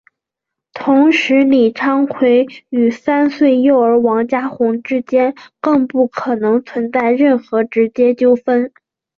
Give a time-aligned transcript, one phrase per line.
[0.73, 8.73] 同时李昌奎与三岁幼儿王家红之间更不可能存在任何直接纠纷。